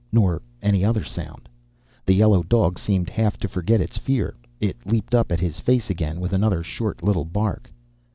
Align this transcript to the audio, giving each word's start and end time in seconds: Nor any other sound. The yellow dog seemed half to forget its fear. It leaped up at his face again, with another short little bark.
Nor 0.11 0.41
any 0.63 0.83
other 0.83 1.03
sound. 1.03 1.47
The 2.07 2.15
yellow 2.15 2.41
dog 2.41 2.79
seemed 2.79 3.07
half 3.07 3.37
to 3.37 3.47
forget 3.47 3.79
its 3.79 3.99
fear. 3.99 4.33
It 4.59 4.77
leaped 4.83 5.13
up 5.13 5.31
at 5.31 5.39
his 5.39 5.59
face 5.59 5.91
again, 5.91 6.19
with 6.19 6.33
another 6.33 6.63
short 6.63 7.03
little 7.03 7.23
bark. 7.25 7.71